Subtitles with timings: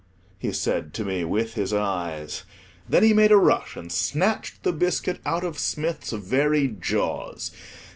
[0.39, 2.43] he said to me with his eyes.
[2.89, 7.51] Then he made a rush and snatched the biscuit out of Smith's very jaws.